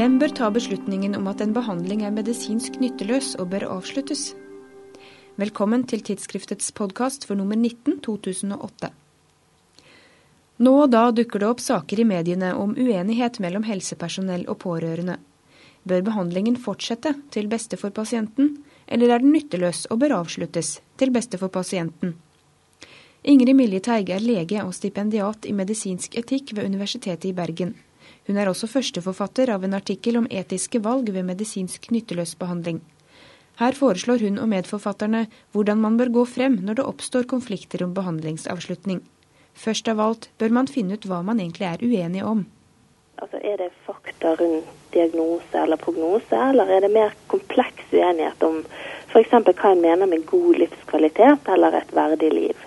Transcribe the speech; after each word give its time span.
Hvem 0.00 0.14
bør 0.16 0.32
ta 0.32 0.46
beslutningen 0.48 1.12
om 1.18 1.26
at 1.28 1.42
en 1.44 1.50
behandling 1.52 2.06
er 2.08 2.12
medisinsk 2.16 2.78
nytteløs 2.80 3.34
og 3.42 3.50
bør 3.52 3.66
avsluttes? 3.74 4.30
Velkommen 5.36 5.82
til 5.90 6.00
tidsskriftets 6.00 6.70
podkast 6.72 7.26
for 7.28 7.36
nummer 7.36 7.58
19 7.58 7.98
2008. 8.06 8.88
Nå 10.64 10.72
og 10.84 10.94
da 10.94 11.02
dukker 11.12 11.42
det 11.44 11.50
opp 11.50 11.60
saker 11.60 12.00
i 12.00 12.06
mediene 12.08 12.54
om 12.56 12.72
uenighet 12.80 13.42
mellom 13.44 13.66
helsepersonell 13.68 14.46
og 14.48 14.62
pårørende. 14.64 15.18
Bør 15.84 16.06
behandlingen 16.08 16.56
fortsette 16.56 17.12
til 17.36 17.52
beste 17.52 17.76
for 17.76 17.92
pasienten, 17.92 18.54
eller 18.88 19.12
er 19.12 19.20
den 19.20 19.36
nytteløs 19.36 19.84
og 19.90 20.00
bør 20.00 20.16
avsluttes 20.22 20.78
til 20.96 21.12
beste 21.12 21.36
for 21.36 21.52
pasienten? 21.52 22.16
Ingrid 23.20 23.52
Milje 23.60 23.84
Teige 23.84 24.16
er 24.16 24.24
lege 24.24 24.64
og 24.64 24.72
stipendiat 24.80 25.44
i 25.44 25.52
medisinsk 25.52 26.16
etikk 26.24 26.56
ved 26.56 26.72
Universitetet 26.72 27.34
i 27.34 27.36
Bergen. 27.36 27.76
Hun 28.28 28.38
er 28.38 28.50
også 28.50 28.68
førsteforfatter 28.70 29.50
av 29.54 29.64
en 29.64 29.76
artikkel 29.78 30.18
om 30.20 30.28
etiske 30.30 30.82
valg 30.84 31.08
ved 31.14 31.26
medisinsk 31.28 31.90
nytteløs 31.94 32.36
behandling. 32.40 32.80
Her 33.60 33.76
foreslår 33.76 34.22
hun 34.24 34.38
og 34.40 34.48
medforfatterne 34.48 35.26
hvordan 35.52 35.80
man 35.80 35.96
bør 36.00 36.12
gå 36.20 36.24
frem 36.34 36.60
når 36.64 36.78
det 36.78 36.86
oppstår 36.92 37.26
konflikter 37.28 37.84
om 37.84 37.92
behandlingsavslutning. 37.96 39.02
Først 39.52 39.88
av 39.92 40.00
alt 40.00 40.30
bør 40.40 40.54
man 40.56 40.70
finne 40.70 40.96
ut 40.96 41.04
hva 41.08 41.20
man 41.26 41.42
egentlig 41.42 41.66
er 41.68 41.84
uenig 41.84 42.24
om. 42.24 42.46
Altså, 43.20 43.36
er 43.44 43.58
det 43.60 43.68
fakta 43.84 44.32
rundt 44.40 44.68
diagnose 44.94 45.60
eller 45.60 45.76
prognose, 45.76 46.36
eller 46.36 46.70
er 46.72 46.86
det 46.86 46.92
mer 46.94 47.12
kompleks 47.28 47.92
uenighet 47.92 48.42
om 48.46 48.62
f.eks. 49.12 49.34
hva 49.34 49.72
en 49.74 49.82
mener 49.84 50.08
med 50.08 50.24
god 50.30 50.62
livskvalitet 50.62 51.50
eller 51.52 51.76
et 51.82 51.92
verdig 51.92 52.32
liv? 52.32 52.66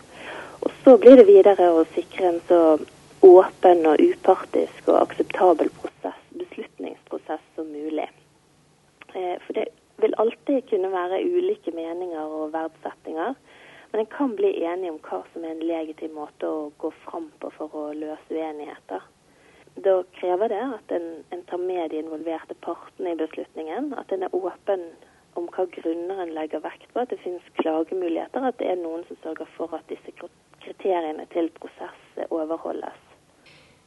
Og 0.61 0.71
så 0.83 0.97
blir 1.01 1.17
det 1.17 1.25
videre 1.27 1.71
å 1.73 1.87
sikre 1.95 2.29
en 2.29 2.41
så 2.47 2.59
åpen 3.23 3.85
og 3.87 4.01
upartisk 4.03 4.89
og 4.91 4.99
akseptabel 5.05 5.69
prosess, 5.79 6.19
beslutningsprosess 6.35 7.45
som 7.55 7.69
mulig. 7.71 8.09
Eh, 9.15 9.37
for 9.45 9.55
det 9.55 9.69
vil 10.03 10.15
alltid 10.17 10.65
kunne 10.69 10.91
være 10.91 11.23
ulike 11.23 11.71
meninger 11.71 12.19
og 12.19 12.51
verdsettinger. 12.53 13.37
Men 13.91 13.99
en 14.01 14.11
kan 14.17 14.35
bli 14.35 14.49
enig 14.65 14.89
om 14.91 14.99
hva 15.05 15.21
som 15.31 15.45
er 15.45 15.53
en 15.53 15.67
legitim 15.69 16.15
måte 16.17 16.49
å 16.49 16.71
gå 16.81 16.89
fram 17.05 17.29
på 17.39 17.51
for 17.57 17.75
å 17.77 17.83
løse 17.93 18.33
uenigheter. 18.33 19.05
Da 19.85 19.95
krever 20.17 20.49
det 20.49 20.61
at 20.79 20.93
en, 20.97 21.07
en 21.31 21.45
tar 21.49 21.61
med 21.61 21.93
de 21.93 22.01
involverte 22.01 22.57
partene 22.65 23.13
i 23.13 23.19
beslutningen. 23.21 23.93
At 23.97 24.11
en 24.11 24.25
er 24.25 24.35
åpen 24.35 24.89
om 25.39 25.47
hva 25.53 25.65
grunner 25.77 26.25
en 26.25 26.35
legger 26.35 26.61
vekt 26.65 26.91
på, 26.91 27.05
at 27.05 27.13
det 27.13 27.21
finnes 27.23 27.53
klagemuligheter. 27.61 28.49
At 28.49 28.59
det 28.59 28.69
er 28.73 28.81
noen 28.81 29.05
som 29.07 29.21
sørger 29.23 29.49
for 29.55 29.77
at 29.77 29.87
disse 29.93 30.13
kriteriene 30.17 31.29
til 31.33 31.53
prosess 31.61 32.29
overholdes. 32.29 33.12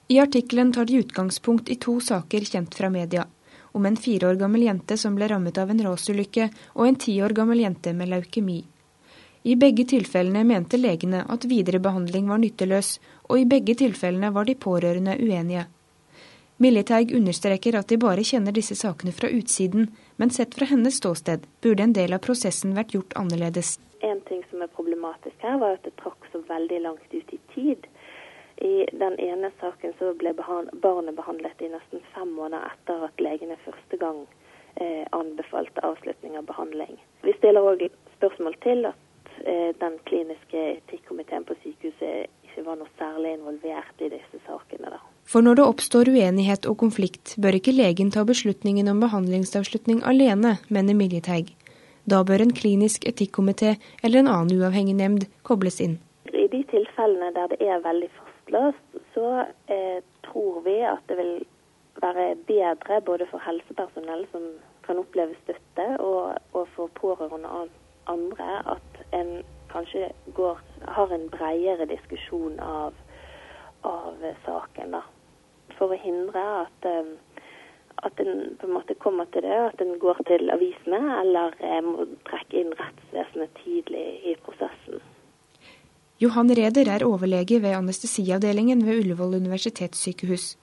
I 0.08 0.20
artikkelen 0.20 0.72
tar 0.72 0.84
de 0.84 0.96
utgangspunkt 0.96 1.68
i 1.68 1.74
to 1.74 2.00
saker 2.00 2.40
kjent 2.40 2.74
fra 2.74 2.90
media. 2.90 3.26
Om 3.72 3.86
en 3.86 3.96
fire 3.96 4.28
år 4.28 4.34
gammel 4.34 4.62
jente 4.62 4.96
som 4.96 5.16
ble 5.18 5.26
rammet 5.28 5.58
av 5.58 5.70
en 5.70 5.82
rasulykke, 5.82 6.48
og 6.74 6.86
en 6.86 6.98
ti 7.04 7.16
år 7.22 7.34
gammel 7.34 7.64
jente 7.64 7.92
med 7.92 8.12
leukemi. 8.12 8.60
I 9.42 9.56
begge 9.56 9.84
tilfellene 9.84 10.44
mente 10.46 10.78
legene 10.78 11.24
at 11.28 11.44
videre 11.50 11.80
behandling 11.82 12.30
var 12.30 12.38
nytteløs, 12.38 13.00
og 13.26 13.40
i 13.40 13.48
begge 13.50 13.74
tilfellene 13.82 14.30
var 14.30 14.46
de 14.46 14.54
pårørende 14.54 15.16
uenige. 15.18 15.66
Militeig 16.62 17.10
understreker 17.14 17.76
at 17.76 17.90
de 17.90 17.98
bare 18.00 18.24
kjenner 18.24 18.54
disse 18.54 18.78
sakene 18.78 19.12
fra 19.12 19.28
utsiden, 19.28 19.90
men 20.16 20.30
sett 20.30 20.54
fra 20.54 20.70
hennes 20.70 21.02
ståsted 21.02 21.50
burde 21.66 21.82
en 21.82 21.92
del 21.98 22.14
av 22.14 22.22
prosessen 22.24 22.78
vært 22.78 22.94
gjort 22.94 23.18
annerledes. 23.18 23.74
En 24.06 24.22
ting 24.30 24.40
som 24.50 24.62
er 24.62 24.70
problematisk 24.70 25.42
her, 25.42 25.58
var 25.60 25.76
at 25.76 25.84
det 25.84 25.98
trakk 25.98 26.30
så 26.32 26.40
veldig 26.46 26.80
langt 26.86 27.12
ut 27.12 27.34
i 27.34 27.42
tid. 27.54 27.90
I 28.56 28.86
den 28.92 29.18
ene 29.20 29.50
saken 29.60 29.92
så 29.98 30.14
ble 30.16 30.32
barnet 30.36 31.16
behandlet 31.16 31.60
i 31.60 31.68
nesten 31.68 32.00
fem 32.14 32.30
måneder 32.38 32.70
etter 32.72 33.04
at 33.08 33.20
legene 33.20 33.58
første 33.64 33.98
gang 34.00 34.22
eh, 34.80 35.04
anbefalte 35.12 35.84
avslutning 35.84 36.38
av 36.40 36.46
behandling. 36.48 36.96
Vi 37.26 37.34
stiller 37.36 37.66
òg 37.68 37.84
spørsmål 38.16 38.56
til 38.64 38.88
at 38.88 39.34
eh, 39.44 39.74
den 39.80 39.98
kliniske 40.08 40.62
etikkomiteen 40.78 41.44
på 41.44 41.58
sykehuset 41.62 42.32
ikke 42.48 42.64
var 42.64 42.80
noe 42.80 42.88
særlig 42.96 43.34
involvert 43.36 44.00
i 44.00 44.08
disse 44.14 44.40
sakene. 44.46 44.94
da. 44.94 45.02
For 45.28 45.44
når 45.44 45.60
det 45.60 45.68
oppstår 45.68 46.08
uenighet 46.08 46.66
og 46.70 46.78
konflikt, 46.80 47.36
bør 47.36 47.58
ikke 47.58 47.76
legen 47.76 48.12
ta 48.14 48.24
beslutningen 48.24 48.88
om 48.88 49.04
behandlingsavslutning 49.04 50.00
alene, 50.06 50.56
mener 50.70 50.96
Miljeteig. 50.96 51.52
Da 52.06 52.22
bør 52.24 52.44
en 52.44 52.54
klinisk 52.54 53.04
etikkomité 53.04 53.74
eller 54.02 54.22
en 54.22 54.30
annen 54.30 54.60
uavhengig 54.60 54.94
nemnd 54.94 55.26
kobles 55.42 55.80
inn. 55.82 55.98
I 56.30 56.46
de 56.48 56.62
tilfellene 56.70 57.32
der 57.34 57.50
det 57.50 57.58
er 57.66 57.82
veldig 57.82 58.08
fastlåst, 58.46 59.14
så 59.14 59.44
eh, 59.66 60.02
tror 60.22 60.60
vi 60.62 60.80
at 60.80 61.02
det 61.08 61.16
vil 61.16 61.46
være 62.02 62.36
bedre 62.46 63.00
både 63.00 63.26
for 63.30 63.38
helsepersonell 63.38 64.26
som 64.32 64.42
kan 64.86 64.98
oppleve 64.98 65.34
støtte, 65.42 66.00
og, 66.00 66.38
og 66.52 66.68
for 66.76 66.90
pårørende 66.94 67.48
og 67.48 67.68
andre 68.06 68.62
at 68.76 69.02
en 69.12 69.42
kanskje 69.70 70.12
går, 70.34 70.60
har 70.88 71.12
en 71.12 71.28
bredere 71.30 71.86
diskusjon 71.86 72.60
av, 72.60 72.94
av 73.82 74.14
saken. 74.44 74.90
da 74.92 75.02
for 75.78 75.92
å 75.92 75.98
hindre 76.00 76.42
at, 76.62 76.86
um, 76.86 77.16
at 78.06 78.20
en 78.20 78.56
på 78.60 78.66
en 78.66 78.72
måte 78.72 78.94
kommer 78.94 79.26
til 79.32 79.42
det, 79.42 79.58
at 79.72 79.80
en 79.80 79.98
går 79.98 80.22
til 80.28 80.50
avisene 80.50 81.00
eller 81.20 81.56
eh, 81.60 81.82
må 81.84 82.06
trekke 82.28 82.62
inn 82.62 82.72
rettsvesenet 82.78 83.52
tidlig 83.64 84.06
i 84.24 84.36
prosessen. 84.46 85.02
Johan 86.16 86.48
Reder 86.48 86.88
er 86.88 87.02
overlege 87.04 87.58
ved 87.60 87.74
anestesiavdelingen 87.76 88.80
ved 88.86 89.02
Ullevål 89.02 89.34
universitetssykehus. 89.36 90.54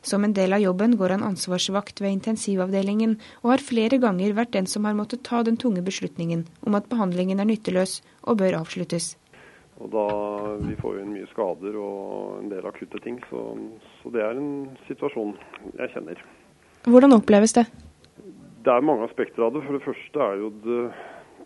Som 0.00 0.24
en 0.24 0.32
del 0.32 0.56
av 0.56 0.62
jobben 0.62 0.94
går 0.96 1.12
han 1.12 1.26
ansvarsvakt 1.26 2.00
ved 2.00 2.14
intensivavdelingen, 2.14 3.18
og 3.42 3.50
har 3.52 3.64
flere 3.66 3.98
ganger 4.00 4.32
vært 4.32 4.54
den 4.56 4.70
som 4.70 4.88
har 4.88 4.96
måttet 4.96 5.20
ta 5.28 5.42
den 5.44 5.58
tunge 5.60 5.84
beslutningen 5.84 6.46
om 6.64 6.78
at 6.80 6.88
behandlingen 6.88 7.44
er 7.44 7.50
nytteløs 7.50 7.98
og 8.24 8.40
bør 8.40 8.56
avsluttes. 8.62 9.12
Og 9.84 9.92
da, 9.92 10.08
Vi 10.64 10.80
får 10.80 10.96
jo 10.96 11.04
inn 11.04 11.12
mye 11.12 11.28
skader 11.28 11.76
og 11.76 12.40
en 12.40 12.48
del 12.48 12.72
akutte 12.72 13.04
ting, 13.04 13.20
så, 13.28 13.44
så, 14.00 14.16
det 14.16 14.24
er 14.24 14.40
en 14.40 14.70
situasjon 14.88 15.36
jeg 15.76 15.92
kjenner. 15.92 16.24
Hvordan 16.88 17.20
oppleves 17.20 17.52
det? 17.52 17.68
Det 18.64 18.72
er 18.72 18.80
mange 18.80 19.04
aspekter 19.04 19.44
av 19.44 19.52
det. 19.52 19.66
For 19.66 19.76
det 19.76 19.84
første 19.84 20.24
er 20.24 20.40
jo 20.40 20.54
det 20.64 20.84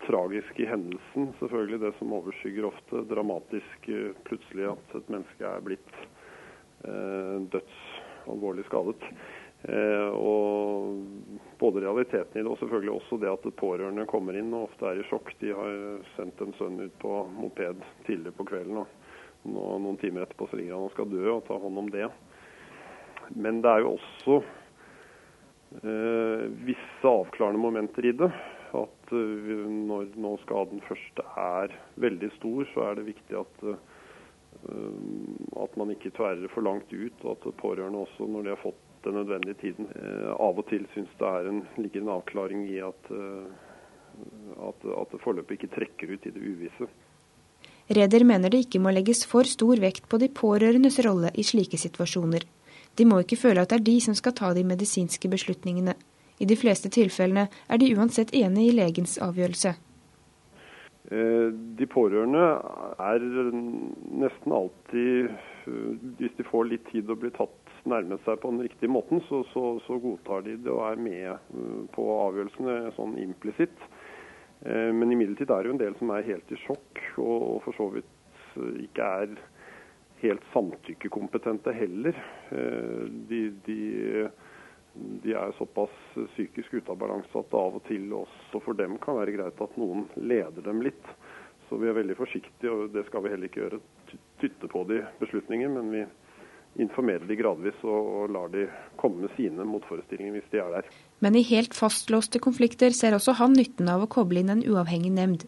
tragiske 0.04 0.68
hendelsen 0.68 1.30
selvfølgelig 1.40 1.80
det 1.84 1.92
som 1.98 2.12
overskygger 2.18 2.68
ofte. 2.68 3.02
Dramatisk 3.10 3.88
eh, 3.88 4.12
plutselig 4.28 4.68
at 4.72 4.94
et 4.98 5.10
menneske 5.12 5.48
er 5.48 5.64
blitt 5.64 5.98
eh, 6.84 7.36
dødsalvorlig 7.54 8.66
skadet. 8.68 9.10
Eh, 9.66 10.08
og 10.12 11.00
både 11.58 11.82
realiteten 11.86 12.38
i 12.38 12.44
det 12.44 12.50
og 12.50 12.60
selvfølgelig 12.60 12.92
også 12.98 13.18
det 13.22 13.32
at 13.32 13.48
pårørende 13.58 14.06
kommer 14.10 14.36
inn 14.38 14.52
og 14.54 14.68
ofte 14.68 14.90
er 14.90 15.00
i 15.00 15.06
sjokk. 15.08 15.32
De 15.40 15.54
har 15.56 15.80
sendt 16.14 16.42
en 16.44 16.54
sønn 16.58 16.78
ut 16.84 16.98
på 17.02 17.16
moped 17.38 17.82
tidligere 18.06 18.36
på 18.36 18.46
kvelden. 18.52 18.82
og 18.84 19.46
nå, 19.46 19.64
Noen 19.82 19.98
timer 20.02 20.26
etterpå 20.26 20.50
så 20.50 20.60
ligger 20.60 20.76
han 20.76 20.88
og 20.88 20.94
skal 20.94 21.10
dø, 21.10 21.24
og 21.32 21.44
ta 21.48 21.58
hånd 21.62 21.82
om 21.82 21.90
det. 21.90 22.06
Men 23.34 23.62
det 23.64 23.72
er 23.72 23.82
jo 23.82 23.96
også 23.96 24.40
eh, 25.82 26.44
visse 26.68 27.10
avklarende 27.10 27.62
momenter 27.62 28.06
i 28.06 28.14
det. 28.16 28.30
At 28.76 29.12
uh, 29.12 29.52
når, 29.90 30.10
nå 30.20 30.32
skaden 30.44 30.82
først 30.88 31.22
er 31.36 31.76
veldig 32.02 32.32
stor, 32.36 32.66
så 32.74 32.88
er 32.90 32.98
det 32.98 33.06
viktig 33.10 33.38
at, 33.40 33.62
uh, 33.66 35.62
at 35.64 35.78
man 35.80 35.94
ikke 35.94 36.14
tverrer 36.16 36.50
for 36.54 36.66
langt 36.66 36.92
ut. 36.92 37.24
Og 37.24 37.36
at 37.36 37.62
pårørende 37.62 38.04
også, 38.04 38.28
når 38.28 38.46
de 38.46 38.54
har 38.54 38.62
fått 38.64 38.82
den 39.06 39.14
nødvendige 39.14 39.54
tiden. 39.60 39.86
Eh, 39.94 40.30
av 40.46 40.58
og 40.58 40.66
til 40.70 40.86
syns 40.94 41.12
det 41.20 41.32
en, 41.50 41.62
ligger 41.78 42.02
en 42.02 42.14
avklaring 42.16 42.66
i 42.70 42.78
at, 42.84 43.10
eh, 43.14 43.46
at, 44.68 44.88
at 45.02 45.18
forløpet 45.22 45.58
ikke 45.58 45.74
trekker 45.76 46.14
ut 46.14 46.26
i 46.26 46.34
det 46.34 46.42
uvisse. 46.42 46.88
Reder 47.96 48.24
mener 48.26 48.50
det 48.50 48.64
ikke 48.64 48.82
må 48.82 48.90
legges 48.90 49.22
for 49.30 49.46
stor 49.46 49.78
vekt 49.82 50.08
på 50.10 50.18
de 50.18 50.28
pårørendes 50.42 50.98
rolle 51.06 51.30
i 51.38 51.46
slike 51.46 51.78
situasjoner. 51.78 52.42
De 52.98 53.06
må 53.06 53.20
ikke 53.22 53.38
føle 53.38 53.62
at 53.62 53.70
det 53.70 53.80
er 53.80 53.86
de 53.86 53.96
som 54.02 54.16
skal 54.18 54.34
ta 54.34 54.50
de 54.56 54.64
medisinske 54.66 55.30
beslutningene. 55.30 55.94
I 56.38 56.48
de 56.48 56.56
fleste 56.58 56.90
tilfellene 56.92 57.48
er 57.68 57.80
de 57.80 57.92
uansett 57.96 58.34
enig 58.36 58.70
i 58.70 58.76
legens 58.76 59.16
avgjørelse. 59.24 59.76
Eh, 61.06 61.48
de 61.78 61.86
pårørende 61.86 62.42
er 62.98 63.22
nesten 63.22 64.52
alltid, 64.52 65.30
hvis 66.18 66.34
de 66.38 66.46
får 66.48 66.66
litt 66.70 66.86
tid 66.90 67.10
å 67.10 67.18
bli 67.18 67.30
tatt 67.36 67.54
nærmet 67.86 68.22
seg 68.26 68.40
på 68.42 68.50
den 68.50 68.64
riktige 68.66 68.90
måten, 68.90 69.22
så, 69.28 69.44
så, 69.52 69.76
så, 69.86 70.00
godtar 70.02 70.42
de 70.42 70.56
det 70.58 70.72
og 70.72 70.82
er 70.88 70.98
med 70.98 71.28
uh, 71.54 71.84
på 71.94 72.06
avgjørelsene 72.26 72.90
sånn 72.96 73.14
implisitt. 73.22 73.86
Men 74.66 75.12
imidlertid 75.12 75.50
er 75.52 75.62
det 75.62 75.68
jo 75.68 75.72
en 75.74 75.78
del 75.82 75.94
som 75.98 76.10
er 76.10 76.24
helt 76.26 76.48
i 76.50 76.56
sjokk, 76.62 77.00
og, 77.20 77.42
og 77.44 77.58
for 77.66 77.76
så 77.76 77.86
vidt 77.92 78.54
ikke 78.80 79.08
er 79.20 79.34
helt 80.22 80.46
samtykkekompetente 80.54 81.74
heller. 81.76 82.16
De, 83.28 83.42
de, 83.68 83.76
de, 85.22 85.32
er 85.34 85.54
såpass 85.58 85.94
psykisk 86.34 86.74
ute 86.74 86.92
av 86.92 86.98
balanse 87.00 87.32
at 87.38 87.50
det 87.52 87.60
av 87.60 87.78
og 87.78 87.82
til 87.88 88.12
også 88.16 88.60
for 88.64 88.78
dem 88.78 88.96
kan 89.02 89.18
være 89.18 89.34
greit 89.36 89.62
at 89.62 89.80
noen 89.80 90.06
leder 90.16 90.64
dem 90.64 90.82
litt. 90.84 91.10
Så 91.68 91.78
vi 91.80 91.88
er 91.90 91.96
veldig 91.96 92.14
forsiktige, 92.18 92.70
og 92.70 92.92
det 92.94 93.06
skal 93.08 93.24
vi 93.24 93.32
heller 93.32 93.50
ikke 93.50 93.64
gjøre. 93.64 93.80
Tytte 94.40 94.70
på 94.70 94.84
de 94.86 95.00
beslutninger, 95.18 95.72
men 95.72 95.90
vi 95.90 96.04
informerer 96.82 97.24
de 97.26 97.38
gradvis 97.38 97.78
og, 97.84 98.10
og 98.20 98.34
lar 98.34 98.50
de 98.52 98.66
komme 99.00 99.24
med 99.24 99.32
sine 99.36 99.64
motforestillinger 99.66 100.36
hvis 100.36 100.50
de 100.52 100.60
er 100.62 100.74
der. 100.76 100.90
Men 101.24 101.38
i 101.38 101.44
helt 101.48 101.74
fastlåste 101.74 102.40
konflikter 102.44 102.94
ser 102.94 103.16
også 103.16 103.38
han 103.40 103.56
nytten 103.56 103.88
av 103.90 104.04
å 104.04 104.10
koble 104.12 104.42
inn 104.42 104.52
en 104.52 104.64
uavhengig 104.66 105.14
nemnd. 105.16 105.46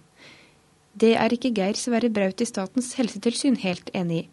Det 0.99 1.12
er 1.21 1.35
ikke 1.35 1.53
Geir 1.55 1.79
Sverre 1.79 2.11
Braut 2.11 2.41
i 2.43 2.49
Statens 2.49 2.95
helsetilsyn 2.99 3.61
helt 3.62 3.93
enig 3.95 4.25
i. 4.25 4.27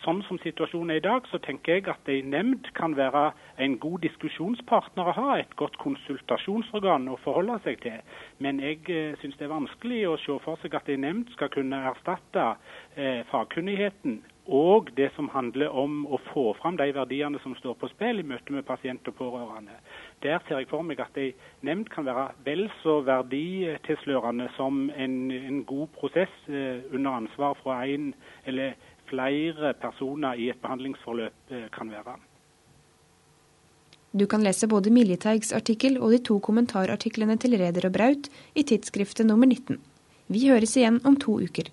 Sånn 0.00 0.22
som 0.24 0.38
situasjonen 0.40 0.94
er 0.94 1.00
i 1.00 1.04
dag, 1.04 1.26
så 1.28 1.38
tenker 1.44 1.76
jeg 1.76 1.88
at 1.92 2.08
ei 2.08 2.22
nemnd 2.24 2.70
kan 2.76 2.94
være 2.96 3.26
en 3.60 3.76
god 3.82 4.00
diskusjonspartner 4.06 5.10
å 5.10 5.16
ha, 5.18 5.28
et 5.36 5.52
godt 5.60 5.76
konsultasjonsorgan 5.82 7.10
å 7.12 7.18
forholde 7.24 7.58
seg 7.66 7.82
til. 7.84 8.00
Men 8.40 8.62
jeg 8.64 8.80
eh, 8.88 9.12
syns 9.20 9.36
det 9.36 9.48
er 9.48 9.52
vanskelig 9.52 10.02
å 10.08 10.16
se 10.24 10.38
for 10.44 10.60
seg 10.62 10.76
at 10.78 10.88
ei 10.88 10.96
nemnd 11.00 11.28
skal 11.36 11.52
kunne 11.52 11.84
erstatte 11.92 12.52
eh, 12.96 13.26
fagkunnigheten 13.32 14.22
og 14.50 14.88
det 14.96 15.10
som 15.14 15.28
handler 15.30 15.70
om 15.78 16.06
å 16.10 16.18
få 16.32 16.50
fram 16.58 16.74
de 16.80 16.88
verdiene 16.96 17.38
som 17.42 17.52
står 17.60 17.76
på 17.78 17.90
spill 17.92 18.18
i 18.18 18.26
møte 18.26 18.50
med 18.50 18.66
pasient 18.66 19.06
og 19.06 19.14
pårørende. 19.20 19.76
Der 20.24 20.42
ser 20.48 20.58
jeg 20.58 20.68
for 20.72 20.82
meg 20.82 20.98
at 21.04 21.18
ei 21.20 21.30
nemnd 21.66 21.90
kan 21.92 22.08
være 22.08 22.32
vel 22.44 22.64
så 22.80 22.98
verditilslørende 23.06 24.48
som 24.56 24.88
en, 24.90 25.18
en 25.30 25.62
god 25.68 25.92
prosess 25.94 26.32
eh, 26.48 26.82
under 26.90 27.20
ansvar 27.20 27.54
fra 27.62 27.84
en 27.86 28.10
eller 28.50 28.74
flere 29.10 29.74
personer 29.80 30.38
i 30.38 30.50
et 30.52 30.60
behandlingsforløp 30.62 31.54
eh, 31.54 31.68
kan 31.74 31.90
være. 31.90 32.16
Du 34.10 34.26
kan 34.26 34.42
lese 34.42 34.66
både 34.66 34.90
Miljeteigs 34.90 35.52
artikkel 35.54 36.00
og 36.00 36.10
de 36.10 36.18
to 36.26 36.40
kommentarartiklene 36.42 37.36
til 37.38 37.54
Reder 37.60 37.86
og 37.86 37.94
Braut 37.94 38.30
i 38.58 38.64
tidsskriftet 38.66 39.28
nummer 39.28 39.46
19. 39.46 39.78
Vi 40.30 40.48
høres 40.48 40.74
igjen 40.78 40.98
om 41.06 41.18
to 41.18 41.36
uker. 41.38 41.70